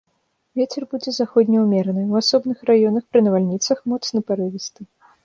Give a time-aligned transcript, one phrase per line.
[0.59, 4.81] Вецер будзе заходні ўмераны, у асобных раёнах пры навальніцах моцны парывісты.